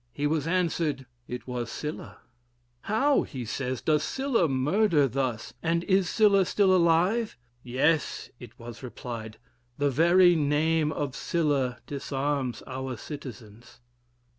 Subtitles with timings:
[0.11, 2.17] He was answered, it was Sylla:
[2.85, 8.81] 'How,' says he, 'does Sylla murder thus, and is Sylla still alive?' 'Yes,' it was
[8.81, 9.37] replied,
[9.77, 13.79] 'the very name of Sylla disarms our citizens.'